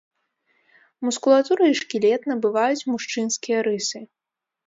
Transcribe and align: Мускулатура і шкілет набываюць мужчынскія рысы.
Мускулатура 1.07 1.63
і 1.73 1.77
шкілет 1.81 2.21
набываюць 2.33 2.87
мужчынскія 2.93 3.57
рысы. 3.67 3.99